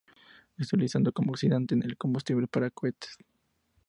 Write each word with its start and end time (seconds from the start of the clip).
Es 0.57 0.73
utilizado 0.73 1.11
como 1.13 1.29
oxidante 1.33 1.75
en 1.75 1.83
el 1.83 1.95
combustibles 1.95 2.49
para 2.49 2.71
cohetes. 2.71 3.19